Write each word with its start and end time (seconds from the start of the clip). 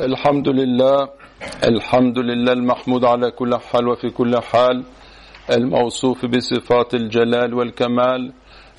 الحمد 0.00 0.48
لله 0.48 1.08
الحمد 1.64 2.18
لله 2.18 2.52
المحمود 2.52 3.04
على 3.04 3.30
كل 3.30 3.54
حال 3.56 3.88
وفي 3.88 4.10
كل 4.10 4.40
حال 4.42 4.84
الموصوف 5.50 6.26
بصفات 6.26 6.94
الجلال 6.94 7.54
والكمال 7.54 8.32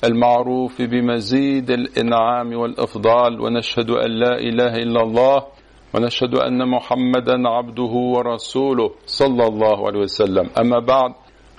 المعروف 0.04 0.82
بمزيد 0.82 1.70
الإنعام 1.70 2.52
والإفضال 2.52 3.40
ونشهد 3.40 3.90
أن 3.90 4.10
لا 4.10 4.38
إله 4.38 4.76
إلا 4.76 5.02
الله 5.02 5.46
ونشهد 5.94 6.34
أن 6.34 6.68
محمدا 6.68 7.48
عبده 7.48 7.92
ورسوله 8.16 8.90
صلى 9.06 9.46
الله 9.46 9.86
عليه 9.86 10.00
وسلم. 10.00 10.50
أما 10.60 10.78
بعد 10.78 11.12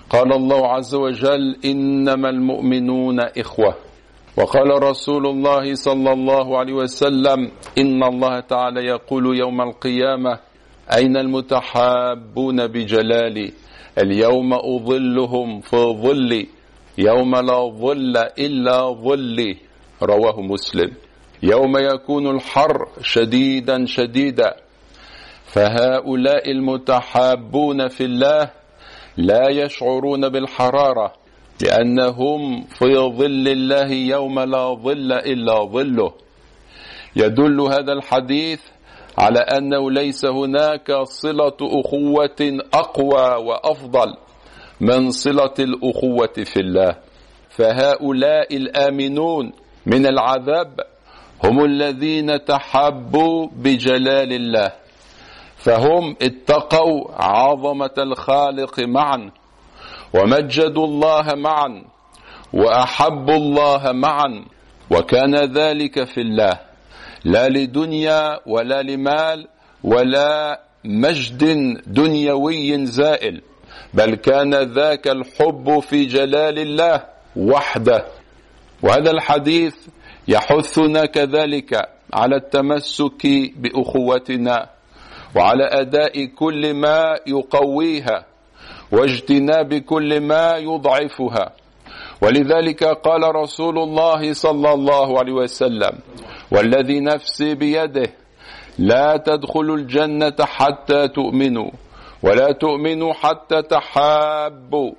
قال 0.09 0.33
الله 0.33 0.67
عز 0.67 0.95
وجل 0.95 1.55
إنما 1.65 2.29
المؤمنون 2.29 3.19
إخوة. 3.19 3.75
وقال 4.37 4.83
رسول 4.83 5.27
الله 5.27 5.75
صلى 5.75 6.11
الله 6.13 6.57
عليه 6.59 6.73
وسلم 6.73 7.51
إن 7.77 8.03
الله 8.03 8.39
تعالى 8.39 8.85
يقول 8.85 9.37
يوم 9.39 9.61
القيامة 9.61 10.39
أين 10.97 11.17
المتحابون 11.17 12.67
بجلالي 12.67 13.53
اليوم 13.97 14.53
أظلهم 14.53 15.61
في 15.61 15.77
ظلي 15.77 16.47
يوم 16.97 17.35
لا 17.35 17.69
ظل 17.69 18.17
إلا 18.17 18.93
ظلي. 18.93 19.57
رواه 20.03 20.41
مسلم. 20.41 20.91
يوم 21.43 21.77
يكون 21.77 22.35
الحر 22.35 22.87
شديدا 23.01 23.85
شديدا. 23.85 24.55
فهؤلاء 25.45 26.51
المتحابون 26.51 27.87
في 27.87 28.03
الله 28.03 28.51
لا 29.17 29.49
يشعرون 29.49 30.29
بالحرارة. 30.29 31.13
لأنهم 31.63 32.61
في 32.61 32.95
ظل 32.95 33.47
الله 33.47 33.91
يوم 33.91 34.39
لا 34.39 34.73
ظل 34.73 35.11
إلا 35.11 35.65
ظله. 35.65 36.13
يدل 37.15 37.61
هذا 37.61 37.93
الحديث 37.93 38.61
على 39.17 39.39
أنه 39.39 39.91
ليس 39.91 40.25
هناك 40.25 40.91
صلة 41.03 41.57
أخوة 41.61 42.59
أقوى 42.73 43.45
وأفضل 43.47 44.15
من 44.81 45.11
صلة 45.11 45.53
الأخوة 45.59 46.33
في 46.45 46.59
الله. 46.59 46.95
فهؤلاء 47.49 48.55
الآمنون 48.57 49.51
من 49.85 50.05
العذاب 50.05 50.79
هم 51.43 51.65
الذين 51.65 52.45
تحبوا 52.45 53.47
بجلال 53.55 54.33
الله. 54.33 54.71
فهم 55.57 56.15
اتقوا 56.21 57.11
عظمة 57.11 57.95
الخالق 57.97 58.79
معا. 58.79 59.31
ومجدوا 60.13 60.85
الله 60.85 61.35
معا 61.35 61.83
وأحبوا 62.53 63.35
الله 63.35 63.91
معا 63.91 64.45
وكان 64.91 65.35
ذلك 65.35 66.03
في 66.03 66.21
الله. 66.21 66.59
لا 67.25 67.49
لدنيا 67.49 68.39
ولا 68.45 68.81
لمال 68.81 69.47
ولا 69.83 70.61
مجد 70.85 71.43
دنيوي 71.87 72.85
زائل 72.85 73.41
بل 73.93 74.15
كان 74.15 74.55
ذاك 74.55 75.07
الحب 75.07 75.79
في 75.79 76.05
جلال 76.05 76.59
الله 76.59 77.03
وحده. 77.35 78.05
وهذا 78.83 79.11
الحديث 79.11 79.75
يحثنا 80.27 81.05
كذلك 81.05 81.89
على 82.13 82.35
التمسك 82.35 83.27
بأخوتنا 83.57 84.69
وعلى 85.35 85.63
أداء 85.63 86.25
كل 86.25 86.73
ما 86.73 87.19
يقويها. 87.27 88.30
واجتناب 88.91 89.73
كل 89.73 90.19
ما 90.19 90.57
يضعفها. 90.57 91.51
ولذلك 92.21 92.83
قال 92.83 93.35
رسول 93.35 93.79
الله 93.79 94.33
صلى 94.33 94.73
الله 94.73 95.19
عليه 95.19 95.33
وسلم 95.33 95.99
والذي 96.51 96.99
نفسي 96.99 97.55
بيده 97.55 98.13
لا 98.79 99.17
تدخلوا 99.17 99.77
الجنة 99.77 100.35
حتى 100.41 101.07
تؤمنوا 101.07 101.71
ولا 102.23 102.51
تؤمنوا 102.51 103.13
حتى 103.13 103.61
تحابوا. 103.61 104.91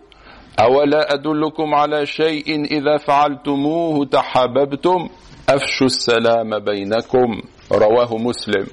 أولا 0.60 1.14
أدلكم 1.14 1.74
على 1.74 2.06
شيء 2.06 2.64
إذا 2.64 2.96
فعلتموه 2.96 4.04
تحاببتم؟ 4.04 5.08
أفشوا 5.48 5.86
السلام 5.86 6.58
بينكم. 6.58 7.42
رواه 7.72 8.16
مسلم. 8.16 8.66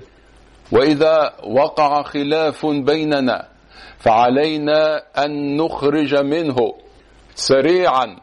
وإذا 0.72 1.34
وقع 1.48 2.02
خلاف 2.04 2.66
بيننا 2.66 3.48
فعلينا 4.00 5.04
أن 5.26 5.58
نخرج 5.58 6.16
منه 6.16 6.56
سريعا. 7.36 8.18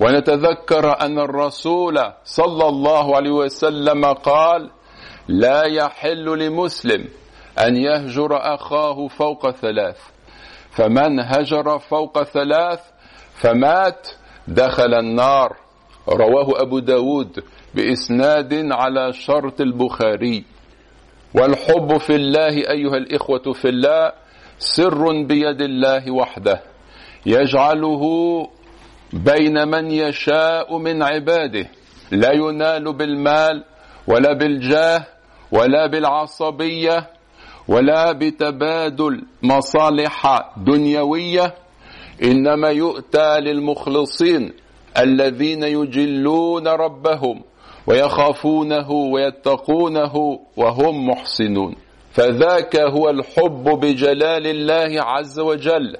ونتذكر 0.00 1.00
أن 1.00 1.18
الرسول 1.18 2.12
صلى 2.24 2.68
الله 2.68 3.16
عليه 3.16 3.30
وسلم 3.30 4.04
قال 4.04 4.70
لا 5.28 5.62
يحل 5.64 6.24
لمسلم 6.24 7.08
أن 7.58 7.76
يهجر 7.76 8.54
أخاه 8.54 9.08
فوق 9.08 9.50
ثلاث. 9.50 9.96
فمن 10.70 11.20
هجر 11.20 11.78
فوق 11.78 12.22
ثلاث 12.22 12.80
فمات 13.34 14.08
دخل 14.48 14.94
النار. 14.94 15.56
رواه 16.08 16.62
أبو 16.62 16.78
داود 16.78 17.44
بإسناد 17.74 18.72
على 18.72 19.12
شرط 19.12 19.60
البخاري. 19.60 20.44
والحب 21.34 21.96
في 21.96 22.14
الله 22.16 22.70
أيها 22.70 22.96
الإخوة 22.96 23.52
في 23.52 23.68
الله 23.68 24.12
سر 24.62 25.22
بيد 25.22 25.60
الله 25.62 26.10
وحده 26.10 26.62
يجعله 27.26 28.02
بين 29.12 29.68
من 29.68 29.90
يشاء 29.90 30.78
من 30.78 31.02
عباده 31.02 31.66
لا 32.10 32.32
ينال 32.32 32.92
بالمال 32.92 33.64
ولا 34.08 34.32
بالجاه 34.32 35.04
ولا 35.52 35.86
بالعصبية 35.86 37.10
ولا 37.68 38.12
بتبادل 38.12 39.24
مصالح 39.42 40.40
دنيوية 40.56 41.54
إنما 42.22 42.68
يؤتى 42.68 43.40
للمخلصين 43.40 44.52
الذين 44.98 45.62
يجلون 45.62 46.68
ربهم 46.68 47.42
ويخافونه 47.86 48.90
ويتقونه 48.90 50.38
وهم 50.56 51.08
محسنون. 51.08 51.74
فذاك 52.12 52.76
هو 52.76 53.10
الحب 53.10 53.64
بجلال 53.64 54.46
الله 54.46 55.02
عز 55.02 55.40
وجل. 55.40 55.96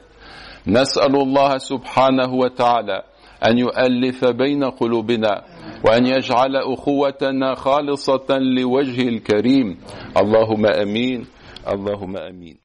نسأل 0.66 1.16
الله 1.16 1.58
سبحانه 1.58 2.34
وتعالى 2.34 3.02
أن 3.46 3.58
يؤلف 3.58 4.24
بين 4.24 4.64
قلوبنا 4.64 5.42
وأن 5.84 6.06
يجعل 6.06 6.56
أخوتنا 6.56 7.54
خالصة 7.54 8.38
لوجه 8.38 9.08
الكريم. 9.08 9.78
اللهم 10.16 10.66
أمين. 10.66 11.26
اللهم 11.68 12.16
أمين. 12.16 12.56